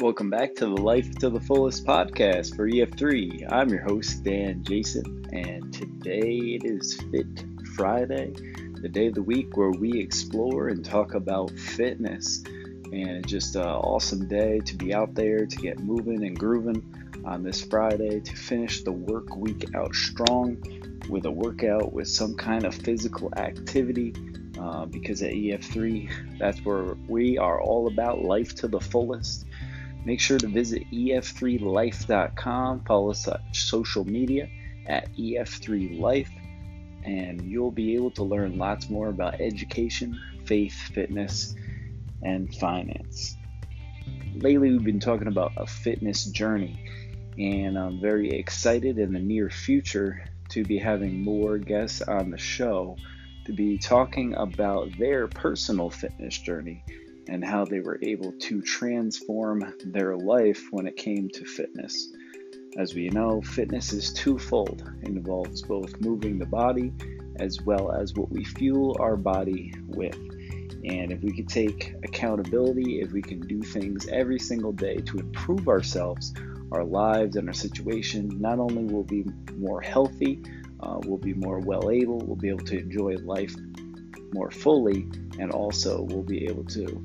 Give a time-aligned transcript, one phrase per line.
[0.00, 3.52] Welcome back to the Life to the Fullest podcast for EF3.
[3.52, 7.44] I'm your host, Dan Jason, and today it is Fit
[7.76, 8.32] Friday,
[8.80, 12.42] the day of the week where we explore and talk about fitness.
[12.46, 16.82] And it's just an awesome day to be out there, to get moving and grooving
[17.26, 20.56] on this Friday, to finish the work week out strong
[21.10, 24.14] with a workout with some kind of physical activity.
[24.58, 29.46] Uh, because at EF3, that's where we are all about life to the fullest
[30.04, 32.84] Make sure to visit ef3life.com.
[32.84, 34.48] Follow us on social media
[34.86, 36.30] at ef3life,
[37.04, 41.54] and you'll be able to learn lots more about education, faith, fitness,
[42.22, 43.36] and finance.
[44.36, 46.82] Lately, we've been talking about a fitness journey,
[47.38, 52.38] and I'm very excited in the near future to be having more guests on the
[52.38, 52.96] show
[53.46, 56.84] to be talking about their personal fitness journey
[57.30, 62.12] and how they were able to transform their life when it came to fitness.
[62.76, 64.82] As we know, fitness is twofold.
[65.02, 66.92] It involves both moving the body
[67.36, 70.16] as well as what we fuel our body with.
[70.84, 75.18] And if we could take accountability, if we can do things every single day to
[75.18, 76.34] improve ourselves,
[76.72, 79.24] our lives, and our situation, not only will be
[79.56, 80.42] more healthy,
[80.80, 83.54] uh, we'll be more well able, we'll be able to enjoy life
[84.32, 87.04] more fully, and also we'll be able to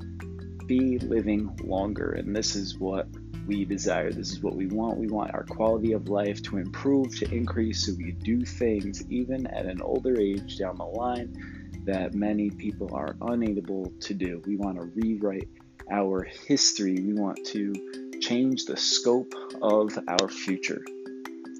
[0.68, 2.12] be living longer.
[2.12, 3.08] And this is what
[3.48, 4.12] we desire.
[4.12, 4.98] This is what we want.
[4.98, 9.46] We want our quality of life to improve, to increase, so we do things even
[9.48, 14.42] at an older age down the line that many people are unable to do.
[14.46, 15.48] We want to rewrite
[15.92, 16.96] our history.
[16.96, 20.84] We want to change the scope of our future.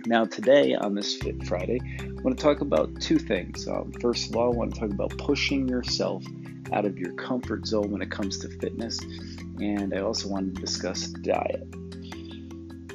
[0.08, 3.68] Now, today on this Fit Friday, I want to talk about two things.
[3.68, 6.24] Um, first of all, I want to talk about pushing yourself
[6.74, 9.00] out of your comfort zone when it comes to fitness.
[9.60, 11.68] And I also wanted to discuss diet.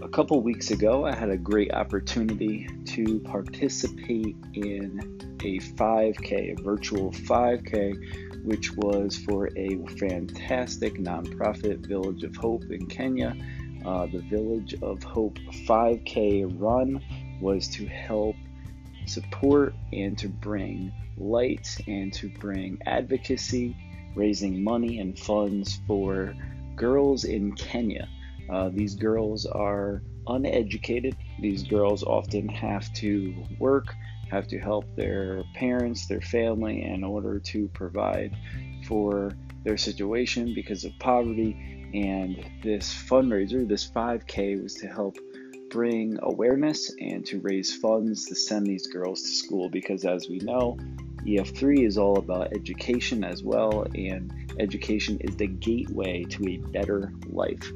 [0.02, 6.62] A couple weeks ago, I had a great opportunity to participate in a 5K, a
[6.62, 13.36] virtual 5K, which was for a fantastic nonprofit Village of Hope in Kenya.
[13.84, 17.02] Uh, the Village of Hope 5K run
[17.40, 18.36] was to help
[19.06, 23.76] support and to bring light and to bring advocacy,
[24.14, 26.34] raising money and funds for
[26.76, 28.08] girls in Kenya.
[28.50, 31.16] Uh, these girls are uneducated.
[31.40, 33.94] These girls often have to work,
[34.30, 38.36] have to help their parents, their family, in order to provide
[38.86, 39.32] for
[39.64, 41.90] their situation because of poverty.
[41.92, 45.16] And this fundraiser, this 5K, was to help
[45.70, 50.38] bring awareness and to raise funds to send these girls to school because, as we
[50.40, 50.76] know,
[51.24, 57.12] EF3 is all about education as well, and education is the gateway to a better
[57.28, 57.72] life.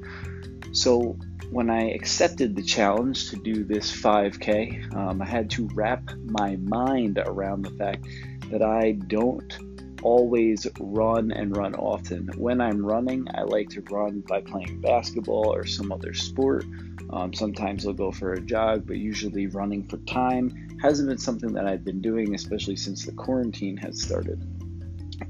[0.73, 1.17] So,
[1.51, 6.57] when I accepted the challenge to do this 5K, um, I had to wrap my
[6.57, 8.07] mind around the fact
[8.51, 9.57] that I don't
[10.03, 12.29] always run and run often.
[12.37, 16.65] When I'm running, I like to run by playing basketball or some other sport.
[17.15, 21.53] Um, sometimes I'll go for a jog, but usually running for time hasn't been something
[21.53, 24.45] that I've been doing, especially since the quarantine has started.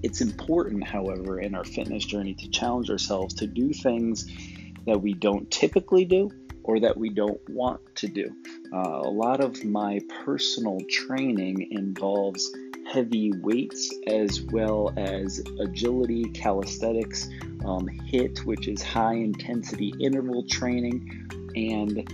[0.03, 4.27] It's important, however, in our fitness journey to challenge ourselves to do things
[4.87, 6.31] that we don't typically do
[6.63, 8.35] or that we don't want to do.
[8.73, 12.51] Uh, a lot of my personal training involves
[12.91, 17.29] heavy weights as well as agility, calisthenics,
[17.67, 22.09] um, HIIT, which is high intensity interval training, and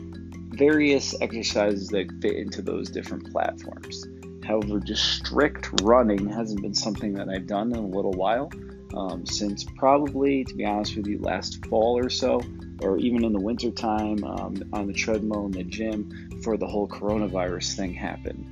[0.54, 4.06] various exercises that fit into those different platforms.
[4.44, 8.50] However, just strict running hasn't been something that I've done in a little while.
[8.94, 12.42] Um, since probably, to be honest with you, last fall or so,
[12.82, 16.88] or even in the wintertime um, on the treadmill in the gym for the whole
[16.88, 18.44] coronavirus thing happened.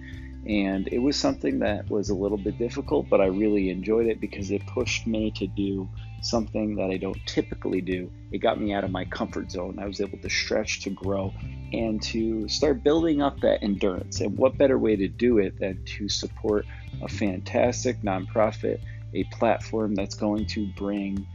[0.46, 4.20] And it was something that was a little bit difficult, but I really enjoyed it
[4.20, 5.88] because it pushed me to do
[6.20, 8.10] something that I don't typically do.
[8.32, 9.78] It got me out of my comfort zone.
[9.80, 11.32] I was able to stretch, to grow,
[11.72, 14.20] and to start building up that endurance.
[14.20, 16.66] And what better way to do it than to support
[17.02, 18.80] a fantastic nonprofit,
[19.14, 21.26] a platform that's going to bring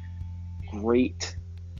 [0.71, 1.35] great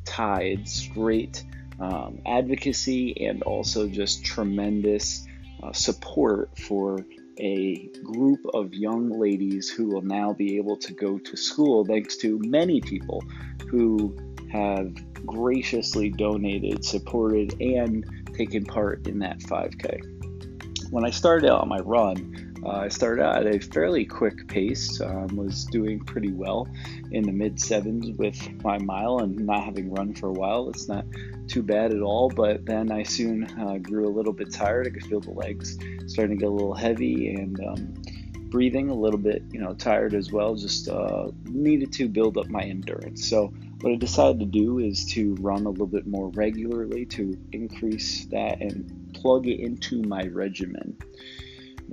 [0.06, 1.44] tides, great
[1.80, 5.26] um, advocacy, and also just tremendous
[5.62, 7.06] uh, support for
[7.38, 12.18] a group of young ladies who will now be able to go to school thanks
[12.18, 13.24] to many people
[13.70, 14.16] who
[14.52, 14.96] have
[15.26, 20.92] graciously donated, supported, and taken part in that 5K.
[20.92, 25.02] When I started out on my run, Uh, I started at a fairly quick pace,
[25.02, 26.68] um, was doing pretty well
[27.12, 30.70] in the mid sevens with my mile and not having run for a while.
[30.70, 31.06] It's not
[31.48, 34.88] too bad at all, but then I soon uh, grew a little bit tired.
[34.88, 35.78] I could feel the legs
[36.08, 37.94] starting to get a little heavy and um,
[38.50, 40.56] breathing a little bit, you know, tired as well.
[40.56, 43.28] Just uh, needed to build up my endurance.
[43.28, 43.48] So
[43.82, 48.26] what I decided to do is to run a little bit more regularly to increase
[48.28, 50.98] that and plug it into my regimen.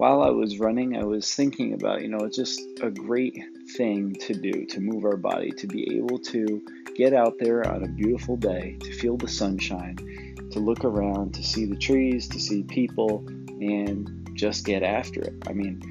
[0.00, 3.38] While I was running, I was thinking about, you know, it's just a great
[3.76, 6.62] thing to do to move our body, to be able to
[6.96, 9.96] get out there on a beautiful day, to feel the sunshine,
[10.52, 13.26] to look around, to see the trees, to see people,
[13.60, 15.34] and just get after it.
[15.46, 15.82] I mean,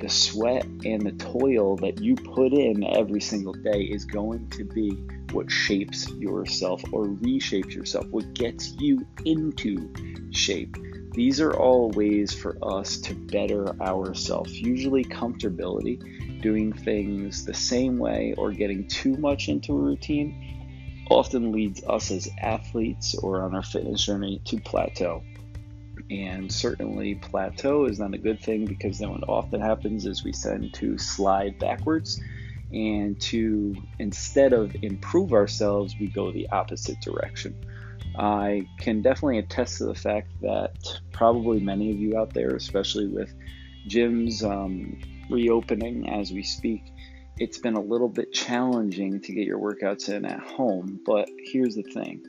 [0.00, 4.64] the sweat and the toil that you put in every single day is going to
[4.64, 4.90] be
[5.30, 9.88] what shapes yourself or reshapes yourself, what gets you into
[10.32, 10.76] shape.
[11.14, 14.58] These are all ways for us to better ourselves.
[14.58, 21.52] Usually, comfortability, doing things the same way or getting too much into a routine, often
[21.52, 25.22] leads us as athletes or on our fitness journey to plateau.
[26.10, 30.32] And certainly, plateau is not a good thing because then what often happens is we
[30.32, 32.22] tend to slide backwards.
[32.72, 37.54] And to instead of improve ourselves, we go the opposite direction.
[38.18, 40.76] I can definitely attest to the fact that
[41.12, 43.32] probably many of you out there, especially with
[43.88, 44.98] gyms um,
[45.30, 46.92] reopening as we speak,
[47.38, 51.00] it's been a little bit challenging to get your workouts in at home.
[51.04, 52.22] But here's the thing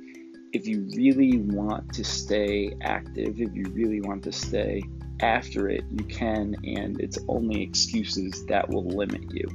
[0.54, 4.84] if you really want to stay active, if you really want to stay
[5.20, 9.48] after it, you can, and it's only excuses that will limit you.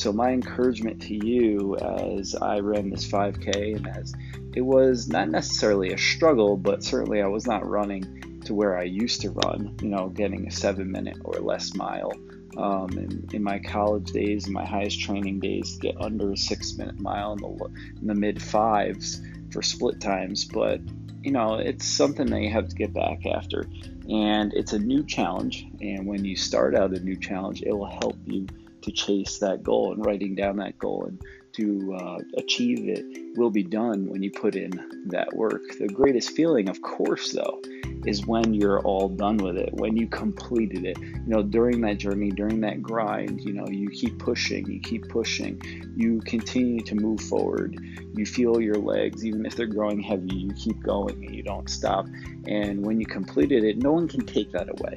[0.00, 4.14] So, my encouragement to you as I ran this 5K, and as
[4.54, 8.84] it was not necessarily a struggle, but certainly I was not running to where I
[8.84, 12.14] used to run, you know, getting a seven minute or less mile.
[12.56, 16.36] Um, in, in, my college days, in my highest training days, to get under a
[16.36, 17.70] six minute mile in the,
[18.00, 19.20] in the mid fives
[19.52, 20.80] for split times, but
[21.20, 23.66] you know, it's something that you have to get back after.
[24.08, 25.66] And it's a new challenge.
[25.82, 28.46] And when you start out a new challenge, it will help you
[28.82, 31.20] to chase that goal and writing down that goal and
[31.52, 34.70] to uh, achieve it will be done when you put in
[35.06, 35.62] that work.
[35.78, 37.60] The greatest feeling, of course, though,
[38.06, 40.98] is when you're all done with it, when you completed it.
[40.98, 45.08] You know, during that journey, during that grind, you know, you keep pushing, you keep
[45.08, 45.60] pushing,
[45.96, 47.78] you continue to move forward.
[48.14, 51.68] You feel your legs, even if they're growing heavy, you keep going and you don't
[51.68, 52.06] stop.
[52.46, 54.94] And when you completed it, no one can take that away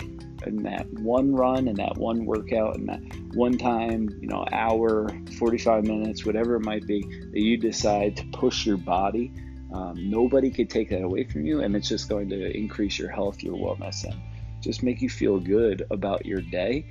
[0.47, 3.01] in that one run and that one workout and that
[3.33, 8.25] one time, you know, hour, 45 minutes, whatever it might be, that you decide to
[8.33, 9.31] push your body,
[9.73, 11.61] um, nobody could take that away from you.
[11.61, 14.15] And it's just going to increase your health, your wellness, and
[14.61, 16.85] just make you feel good about your day.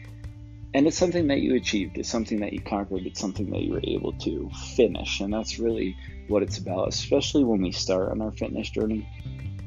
[0.75, 1.99] And it's something that you achieved.
[1.99, 3.07] It's something that you conquered.
[3.07, 5.21] It's something that you were able to finish.
[5.21, 5.97] And that's really
[6.29, 9.07] what it's about, especially when we start on our fitness journey.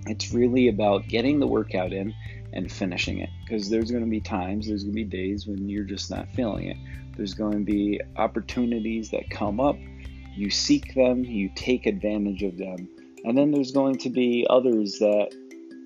[0.08, 2.14] It's really about getting the workout in
[2.56, 5.70] and finishing it because there's going to be times, there's going to be days when
[5.70, 6.78] you're just not feeling it.
[7.16, 9.78] There's going to be opportunities that come up,
[10.36, 12.90] you seek them, you take advantage of them.
[13.24, 15.30] And then there's going to be others that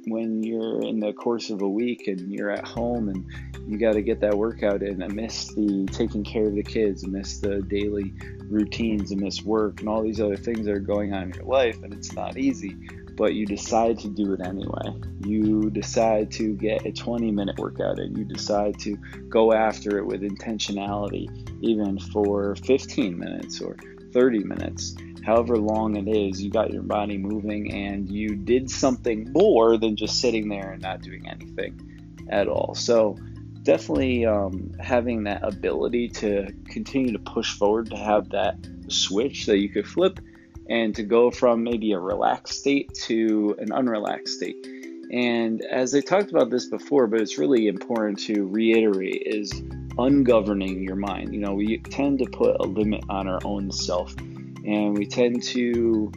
[0.06, 3.26] when you're in the course of a week and you're at home and
[3.68, 7.04] you got to get that workout in and miss the taking care of the kids
[7.04, 8.14] and miss the daily
[8.50, 11.46] routines and miss work and all these other things that are going on in your
[11.46, 12.76] life and it's not easy
[13.20, 14.96] but you decide to do it anyway.
[15.26, 18.96] You decide to get a 20 minute workout and you decide to
[19.28, 21.28] go after it with intentionality,
[21.62, 23.76] even for 15 minutes or
[24.14, 24.96] 30 minutes.
[25.26, 29.98] However long it is, you got your body moving and you did something more than
[29.98, 32.74] just sitting there and not doing anything at all.
[32.74, 33.18] So,
[33.64, 38.56] definitely um, having that ability to continue to push forward, to have that
[38.88, 40.22] switch that you could flip
[40.70, 44.68] and to go from maybe a relaxed state to an unrelaxed state.
[45.12, 49.52] And as I talked about this before, but it's really important to reiterate is
[49.98, 51.34] ungoverning your mind.
[51.34, 55.42] You know, we tend to put a limit on our own self, and we tend
[55.44, 56.12] to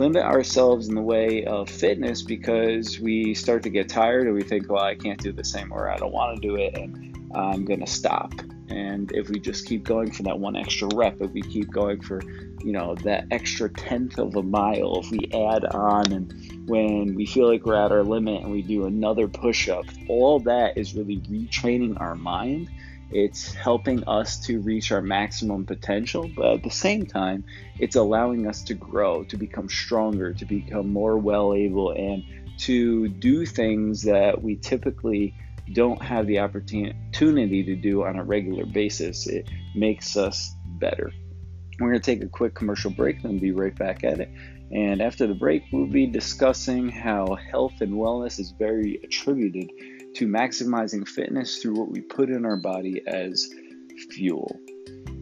[0.00, 4.42] limit ourselves in the way of fitness because we start to get tired and we
[4.42, 7.64] think, well, I can't do this anymore, I don't want to do it, and I'm
[7.64, 8.32] going to stop.
[8.68, 12.00] And if we just keep going for that one extra rep, if we keep going
[12.00, 12.22] for,
[12.62, 17.26] you know, that extra tenth of a mile, if we add on and when we
[17.26, 20.94] feel like we're at our limit and we do another push up, all that is
[20.94, 22.70] really retraining our mind.
[23.10, 27.44] It's helping us to reach our maximum potential, but at the same time,
[27.80, 32.22] it's allowing us to grow, to become stronger, to become more well able, and
[32.58, 35.34] to do things that we typically
[35.72, 39.26] don't have the opportunity to do on a regular basis.
[39.26, 41.12] It makes us better.
[41.78, 44.28] We're going to take a quick commercial break, then be right back at it.
[44.72, 49.70] And after the break, we'll be discussing how health and wellness is very attributed
[50.14, 53.48] to maximizing fitness through what we put in our body as
[54.10, 54.60] fuel.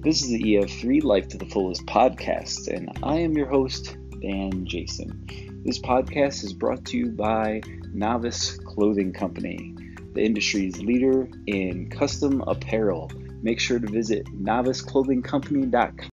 [0.00, 4.64] This is the EF3 Life to the Fullest podcast, and I am your host, Dan
[4.67, 5.62] Jason.
[5.64, 7.61] This podcast is brought to you by
[7.93, 9.75] Novice Clothing Company,
[10.18, 13.08] the industry's leader in custom apparel.
[13.40, 16.08] Make sure to visit noviceclothingcompany.com.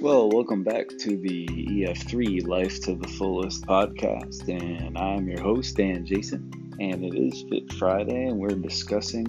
[0.00, 5.76] Well, welcome back to the EF3 Life to the Fullest podcast, and I'm your host,
[5.76, 9.26] Dan Jason, and it is Fit Friday, and we're discussing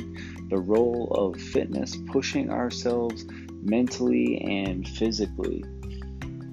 [0.49, 3.25] the role of fitness pushing ourselves
[3.61, 5.65] mentally and physically.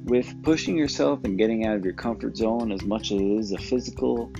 [0.06, 3.50] With pushing yourself and getting out of your comfort zone as much as it is
[3.50, 4.30] a physical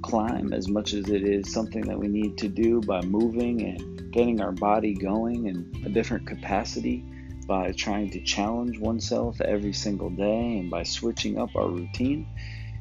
[0.00, 4.10] climb, as much as it is something that we need to do by moving and
[4.12, 7.04] getting our body going in a different capacity
[7.46, 12.26] by trying to challenge oneself every single day and by switching up our routine,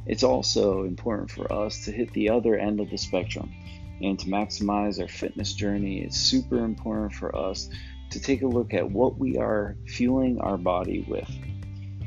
[0.05, 3.53] it's also important for us to hit the other end of the spectrum
[4.01, 6.03] and to maximize our fitness journey.
[6.03, 7.69] It's super important for us
[8.11, 11.29] to take a look at what we are fueling our body with.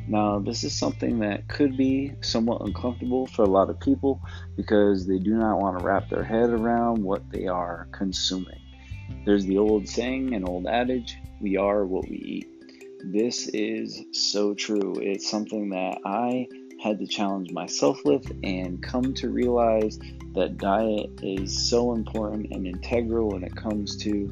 [0.09, 4.21] Now, this is something that could be somewhat uncomfortable for a lot of people
[4.57, 8.61] because they do not want to wrap their head around what they are consuming.
[9.25, 12.49] There's the old saying, an old adage we are what we eat.
[13.05, 14.95] This is so true.
[15.01, 16.49] It's something that I
[16.83, 19.99] had to challenge myself with and come to realize
[20.35, 24.31] that diet is so important and integral when it comes to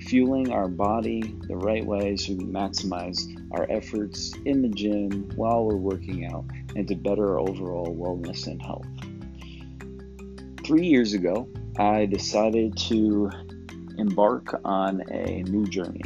[0.00, 5.64] fueling our body the right way so we maximize our efforts in the gym while
[5.64, 6.44] we're working out
[6.76, 8.86] and to better our overall wellness and health.
[10.64, 13.30] Three years ago, I decided to
[13.98, 16.02] embark on a new journey.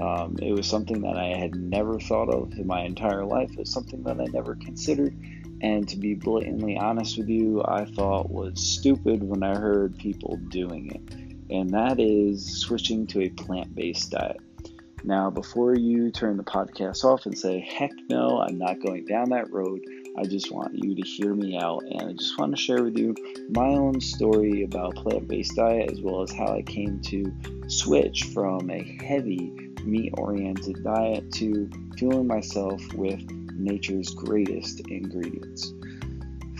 [0.00, 3.50] Um, it was something that I had never thought of in my entire life.
[3.52, 5.16] It was something that I never considered.
[5.62, 10.36] And to be blatantly honest with you, I thought was stupid when I heard people
[10.48, 11.25] doing it.
[11.50, 14.40] And that is switching to a plant based diet.
[15.04, 19.30] Now, before you turn the podcast off and say, heck no, I'm not going down
[19.30, 19.80] that road,
[20.18, 21.84] I just want you to hear me out.
[21.84, 23.14] And I just want to share with you
[23.50, 27.32] my own story about plant based diet as well as how I came to
[27.68, 29.52] switch from a heavy
[29.84, 33.20] meat oriented diet to fueling myself with
[33.54, 35.72] nature's greatest ingredients.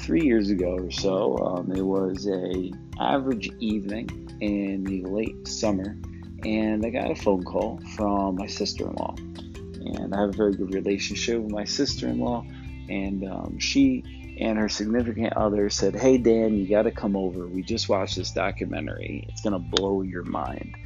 [0.07, 2.71] Three years ago or so, um, it was a
[3.01, 5.97] average evening in the late summer,
[6.45, 9.17] and I got a phone call from my sister-in-law.
[9.19, 12.47] And I have a very good relationship with my sister-in-law,
[12.89, 17.49] and um, she and her significant other said, "Hey Dan, you got to come over.
[17.49, 19.27] We just watched this documentary.
[19.29, 20.77] It's gonna blow your mind."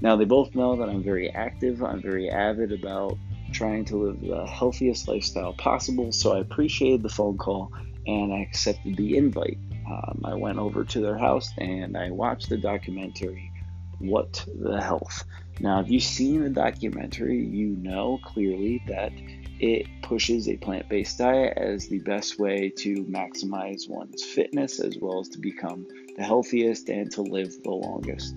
[0.00, 3.18] Now, they both know that I'm very active, I'm very avid about
[3.52, 7.70] trying to live the healthiest lifestyle possible, so I appreciated the phone call
[8.06, 9.58] and I accepted the invite.
[9.86, 13.52] Um, I went over to their house and I watched the documentary,
[13.98, 15.24] What the Health.
[15.58, 19.12] Now, if you've seen the documentary, you know clearly that
[19.60, 24.96] it pushes a plant based diet as the best way to maximize one's fitness as
[24.98, 28.34] well as to become the healthiest and to live the longest.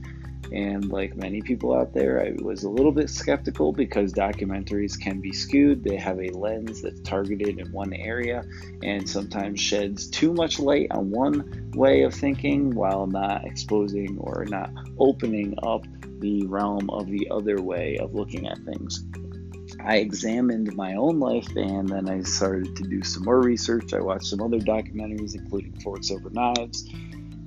[0.54, 5.20] And like many people out there, I was a little bit skeptical because documentaries can
[5.20, 5.84] be skewed.
[5.84, 8.44] They have a lens that's targeted in one area
[8.84, 14.46] and sometimes sheds too much light on one way of thinking while not exposing or
[14.46, 14.70] not
[15.00, 15.86] opening up
[16.20, 19.04] the realm of the other way of looking at things.
[19.84, 23.92] I examined my own life and then I started to do some more research.
[23.94, 26.88] I watched some other documentaries, including Forks Over Knives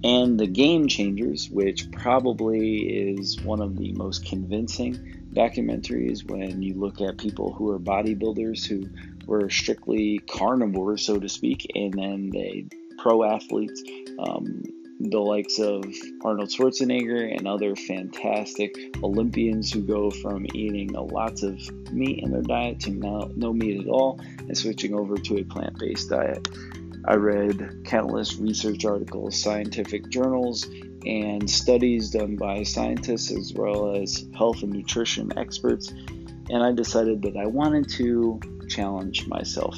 [0.04, 6.74] and The Game Changers, which probably is one of the most convincing documentaries when you
[6.74, 8.88] look at people who are bodybuilders who
[9.26, 12.66] were strictly carnivores, so to speak, and then they
[12.98, 13.82] pro athletes,
[14.18, 14.62] um,
[14.98, 15.84] the likes of
[16.24, 21.58] Arnold Schwarzenegger and other fantastic Olympians who go from eating lots of
[21.92, 25.44] meat in their diet to no, no meat at all and switching over to a
[25.44, 26.48] plant based diet.
[27.06, 30.66] I read countless research articles, scientific journals,
[31.06, 35.92] and studies done by scientists as well as health and nutrition experts,
[36.50, 39.76] and I decided that I wanted to challenge myself.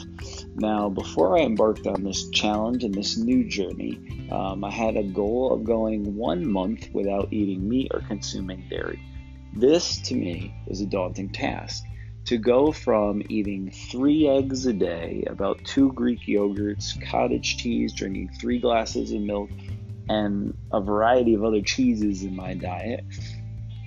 [0.57, 5.03] Now, before I embarked on this challenge and this new journey, um, I had a
[5.03, 9.01] goal of going one month without eating meat or consuming dairy.
[9.55, 11.85] This, to me, was a daunting task.
[12.29, 18.29] To go from eating three eggs a day, about two Greek yogurts, cottage cheese, drinking
[18.39, 19.49] three glasses of milk,
[20.11, 23.03] and a variety of other cheeses in my diet,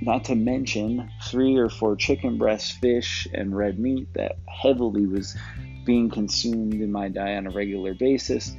[0.02, 5.38] not to mention three or four chicken breasts, fish, and red meat that heavily was
[5.86, 8.56] being consumed in my diet on a regular basis.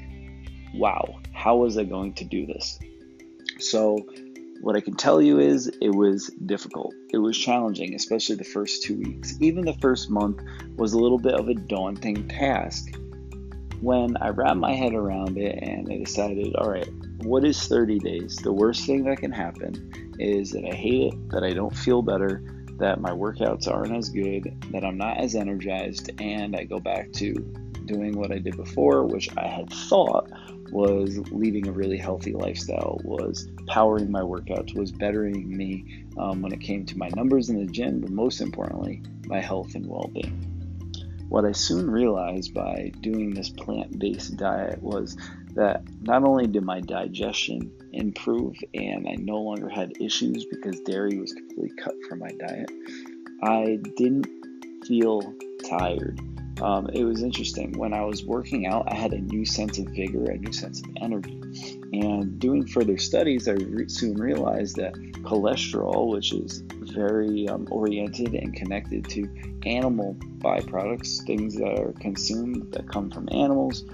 [0.74, 2.78] Wow, how was I going to do this?
[3.58, 3.98] So,
[4.62, 6.94] what I can tell you is it was difficult.
[7.12, 9.34] It was challenging, especially the first two weeks.
[9.40, 10.40] Even the first month
[10.76, 12.94] was a little bit of a daunting task.
[13.80, 16.88] When I wrapped my head around it and I decided, all right,
[17.24, 18.36] what is 30 days?
[18.36, 22.00] The worst thing that can happen is that I hate it, that I don't feel
[22.00, 22.40] better,
[22.78, 27.10] that my workouts aren't as good, that I'm not as energized, and I go back
[27.14, 27.34] to
[27.86, 30.30] doing what I did before, which I had thought
[30.72, 36.52] was leading a really healthy lifestyle, was powering my workouts, was bettering me um, when
[36.52, 40.10] it came to my numbers in the gym, but most importantly, my health and well
[40.12, 40.48] being.
[41.28, 45.16] What I soon realized by doing this plant based diet was
[45.54, 51.18] that not only did my digestion improve and I no longer had issues because dairy
[51.18, 52.70] was completely cut from my diet,
[53.42, 54.28] I didn't
[54.86, 55.34] feel
[55.68, 56.20] tired
[56.60, 57.78] um, it was interesting.
[57.78, 60.80] When I was working out, I had a new sense of vigor, a new sense
[60.80, 61.40] of energy.
[61.92, 68.34] And doing further studies, I re- soon realized that cholesterol, which is very um, oriented
[68.34, 69.28] and connected to
[69.64, 73.84] animal byproducts, things that are consumed that come from animals,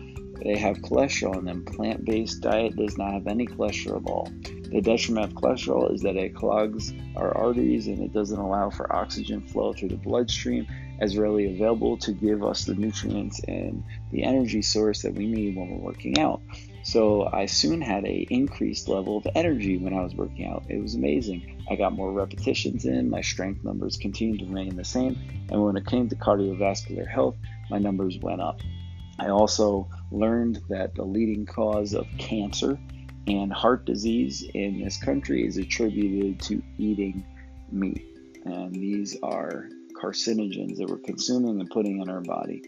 [0.43, 1.65] they have cholesterol in them.
[1.65, 4.33] Plant based diet does not have any cholesterol at all.
[4.71, 8.95] The detriment of cholesterol is that it clogs our arteries and it doesn't allow for
[8.95, 10.67] oxygen flow through the bloodstream
[11.01, 15.57] as readily available to give us the nutrients and the energy source that we need
[15.57, 16.43] when we're working out.
[16.83, 20.65] So I soon had a increased level of energy when I was working out.
[20.69, 21.65] It was amazing.
[21.71, 25.19] I got more repetitions in, my strength numbers continued to remain the same,
[25.51, 27.37] and when it came to cardiovascular health,
[27.71, 28.61] my numbers went up.
[29.19, 32.79] I also learned that the leading cause of cancer
[33.27, 37.25] and heart disease in this country is attributed to eating
[37.71, 38.05] meat.
[38.45, 39.69] And these are
[40.01, 42.63] carcinogens that we're consuming and putting in our body.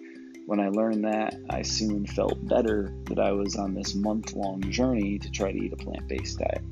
[0.47, 4.61] When I learned that, I soon felt better that I was on this month long
[4.63, 6.63] journey to try to eat a plant based diet.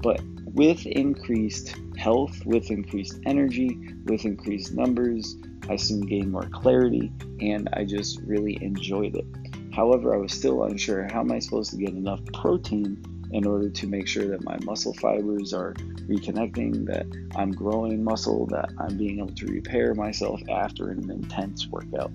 [0.00, 0.20] But
[0.54, 5.36] with increased health, with increased energy, with increased numbers,
[5.68, 9.26] I soon gained more clarity and I just really enjoyed it.
[9.74, 13.68] However, I was still unsure how am I supposed to get enough protein in order
[13.68, 15.74] to make sure that my muscle fibers are
[16.06, 21.66] reconnecting, that I'm growing muscle, that I'm being able to repair myself after an intense
[21.66, 22.12] workout.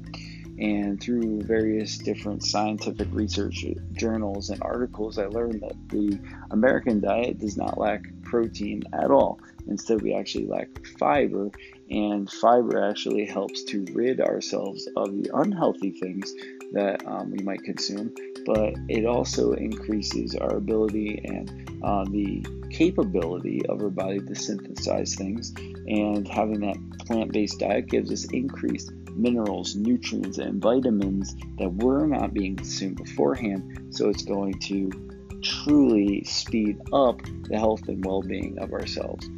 [0.60, 6.20] And through various different scientific research journals and articles, I learned that the
[6.52, 9.40] American diet does not lack protein at all.
[9.68, 11.52] Instead, we actually lack fiber,
[11.90, 16.34] and fiber actually helps to rid ourselves of the unhealthy things
[16.72, 18.14] that um, we might consume,
[18.46, 25.16] but it also increases our ability and uh, the capability of our body to synthesize
[25.16, 25.54] things.
[25.88, 32.06] And having that plant based diet gives us increased minerals, nutrients, and vitamins that were
[32.06, 33.96] not being consumed beforehand.
[33.96, 35.09] So it's going to
[35.42, 39.30] truly speed up the health and well being of ourselves.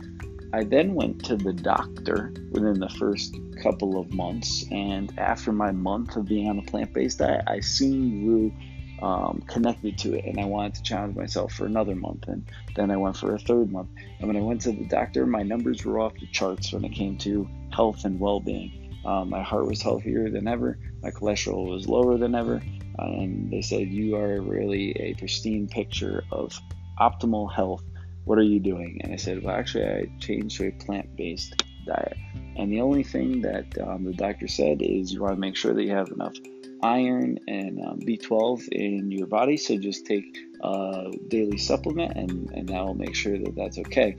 [0.53, 5.71] I then went to the doctor within the first couple of months, and after my
[5.71, 8.53] month of being on a plant based diet, I soon grew
[9.01, 12.91] um, connected to it, and I wanted to challenge myself for another month, and then
[12.91, 13.89] I went for a third month.
[14.19, 16.89] And when I went to the doctor, my numbers were off the charts when it
[16.89, 18.99] came to health and well being.
[19.05, 22.61] Um, my heart was healthier than ever, my cholesterol was lower than ever,
[22.97, 26.59] and they said, You are really a pristine picture of
[26.99, 27.83] optimal health
[28.25, 28.99] what are you doing?
[29.03, 32.17] And I said, well, actually, I changed to a plant based diet.
[32.55, 35.73] And the only thing that um, the doctor said is you want to make sure
[35.73, 36.35] that you have enough
[36.83, 39.57] iron and um, B12 in your body.
[39.57, 44.15] So just take a daily supplement, and, and that will make sure that that's okay.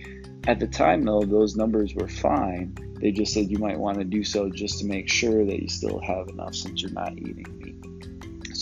[0.49, 2.75] At the time, though, those numbers were fine.
[3.01, 5.69] They just said you might want to do so just to make sure that you
[5.69, 7.72] still have enough since you're not eating meat.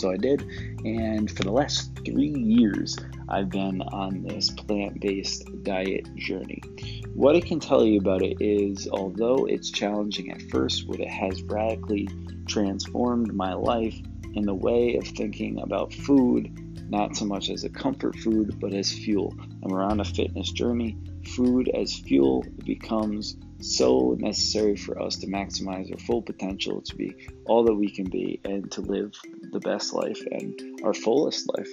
[0.01, 0.41] So I did,
[0.83, 2.97] and for the last three years,
[3.29, 6.59] I've been on this plant based diet journey.
[7.13, 11.07] What I can tell you about it is, although it's challenging at first, what it
[11.07, 12.09] has radically
[12.47, 13.95] transformed my life
[14.33, 16.49] in the way of thinking about food,
[16.89, 19.35] not so much as a comfort food, but as fuel.
[19.61, 20.97] And we're on a fitness journey.
[21.35, 27.13] Food as fuel becomes so necessary for us to maximize our full potential to be
[27.45, 29.13] all that we can be and to live
[29.51, 31.69] the best life and our fullest life.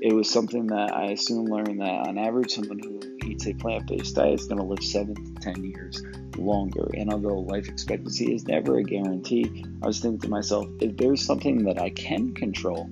[0.00, 3.86] It was something that I soon learned that on average, someone who eats a plant
[3.86, 6.02] based diet is going to live seven to 10 years
[6.36, 6.90] longer.
[6.94, 11.24] And although life expectancy is never a guarantee, I was thinking to myself, if there's
[11.24, 12.90] something that I can control,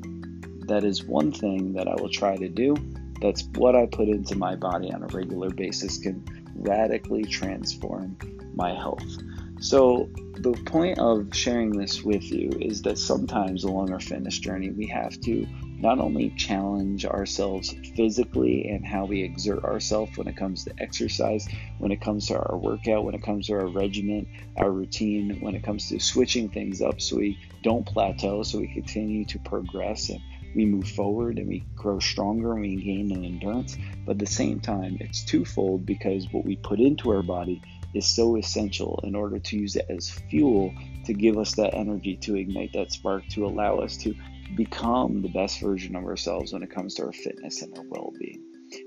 [0.66, 2.74] that is one thing that I will try to do.
[3.20, 8.16] That's what I put into my body on a regular basis can radically transform
[8.54, 9.18] my health.
[9.60, 14.70] So, the point of sharing this with you is that sometimes along our fitness journey,
[14.70, 15.46] we have to
[15.78, 21.46] not only challenge ourselves physically and how we exert ourselves when it comes to exercise,
[21.78, 25.54] when it comes to our workout, when it comes to our regimen, our routine, when
[25.54, 30.08] it comes to switching things up so we don't plateau, so we continue to progress
[30.08, 30.20] and
[30.54, 33.76] we move forward and we grow stronger and we gain an endurance.
[34.06, 37.60] But at the same time, it's twofold because what we put into our body
[37.94, 42.16] is so essential in order to use it as fuel to give us that energy
[42.16, 44.14] to ignite that spark to allow us to
[44.56, 48.12] become the best version of ourselves when it comes to our fitness and our well
[48.18, 48.42] being.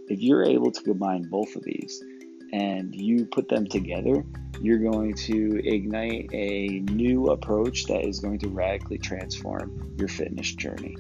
[0.08, 2.02] If you're able to combine both of these
[2.54, 4.24] and you put them together,
[4.62, 10.54] you're going to ignite a new approach that is going to radically transform your fitness
[10.56, 10.96] journey.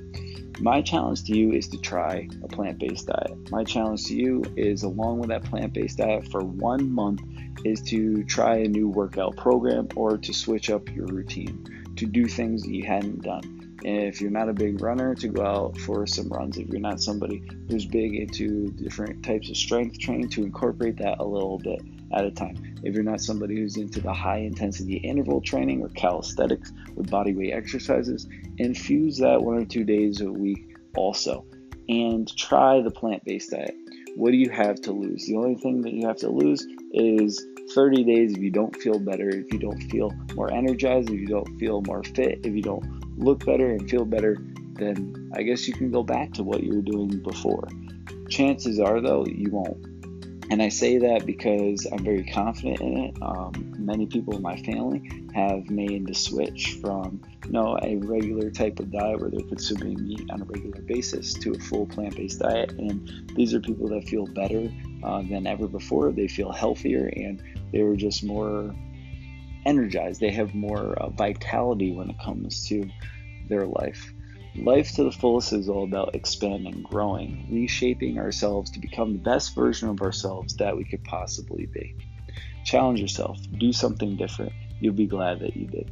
[0.59, 3.51] My challenge to you is to try a plant based diet.
[3.51, 7.21] My challenge to you is, along with that plant based diet, for one month,
[7.63, 12.25] is to try a new workout program or to switch up your routine, to do
[12.25, 16.07] things that you hadn't done if you're not a big runner, to go out for
[16.07, 16.57] some runs.
[16.57, 21.19] If you're not somebody who's big into different types of strength training, to incorporate that
[21.19, 21.81] a little bit
[22.13, 22.75] at a time.
[22.83, 27.33] If you're not somebody who's into the high intensity interval training or calisthenics with body
[27.33, 31.45] weight exercises, infuse that one or two days a week also.
[31.89, 33.75] And try the plant based diet.
[34.15, 35.25] What do you have to lose?
[35.25, 38.99] The only thing that you have to lose is 30 days if you don't feel
[38.99, 42.61] better, if you don't feel more energized, if you don't feel more fit, if you
[42.61, 44.37] don't look better and feel better,
[44.73, 47.67] then I guess you can go back to what you were doing before.
[48.29, 49.96] Chances are, though, you won't.
[50.49, 53.17] And I say that because I'm very confident in it.
[53.21, 58.49] Um, many people in my family have made the switch from you know a regular
[58.49, 62.39] type of diet where they're consuming meat on a regular basis to a full plant-based
[62.39, 64.71] diet, and these are people that feel better
[65.03, 66.11] uh, than ever before.
[66.11, 67.41] They feel healthier, and
[67.73, 68.73] they were just more
[69.65, 70.21] energized.
[70.21, 72.89] They have more uh, vitality when it comes to
[73.49, 74.13] their life.
[74.55, 79.53] Life to the fullest is all about expanding, growing, reshaping ourselves to become the best
[79.53, 81.95] version of ourselves that we could possibly be.
[82.65, 84.51] Challenge yourself, do something different.
[84.79, 85.91] You'll be glad that you did.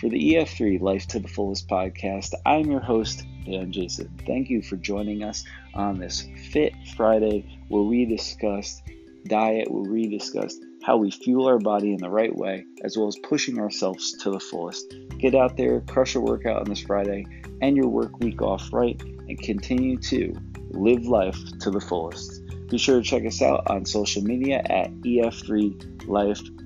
[0.00, 4.16] For the EF3 Life to the Fullest podcast, I'm your host, Dan Jason.
[4.26, 8.82] Thank you for joining us on this Fit Friday where we discussed
[9.26, 13.06] diet, where we discussed how we fuel our body in the right way, as well
[13.06, 14.94] as pushing ourselves to the fullest.
[15.18, 17.24] Get out there, crush a workout on this Friday,
[17.62, 20.34] end your work week off right, and continue to
[20.70, 22.42] live life to the fullest.
[22.68, 26.58] Be sure to check us out on social media at EF3Life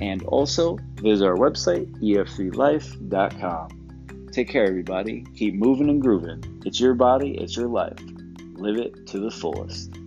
[0.00, 3.68] and also visit our website, ef3life.com.
[4.32, 5.24] Take care, everybody.
[5.34, 6.62] Keep moving and grooving.
[6.64, 7.98] It's your body, it's your life.
[8.54, 9.98] Live it to the fullest.